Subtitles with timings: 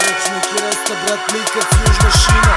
[0.00, 2.56] Вечни киреста, брат ми, като южна шина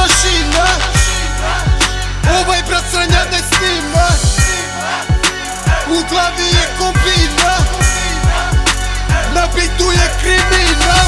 [0.00, 0.66] Mikac južna šina
[2.40, 4.06] Ovaj brat sranja ne snima.
[5.86, 7.56] U glavi je kombina
[9.34, 11.06] Na bitu je kriminal.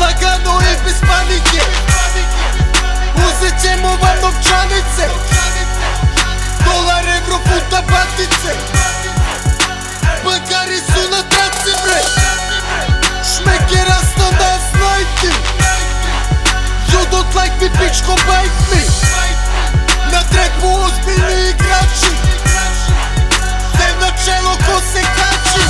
[0.00, 1.64] Lagano i bez panike.
[3.14, 4.81] Uzet ćemo vam novčanice
[17.92, 18.84] dečko bajtni
[20.12, 22.12] Na trepu ozbiljni igrači.
[23.76, 25.64] Te na čelo ko se kači.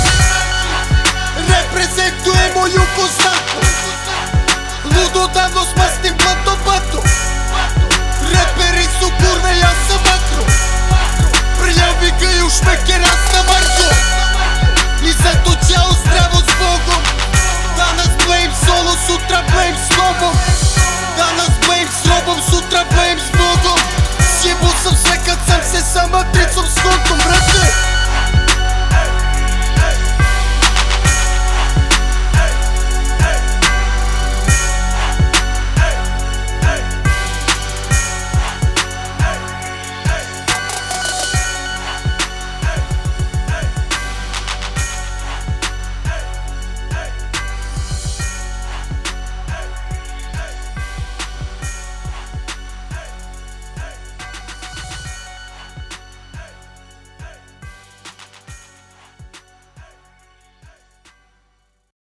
[1.49, 3.61] Reprezentujemo ju konstantno
[4.83, 7.03] Ludo davno s masnim blatom
[8.31, 10.45] Reperi su kurve, ja sam makro.
[11.59, 13.22] Prljavi gaju šmekera